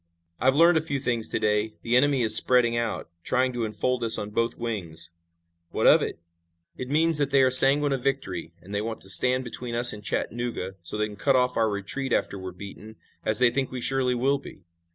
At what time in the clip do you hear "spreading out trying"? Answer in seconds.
2.35-3.53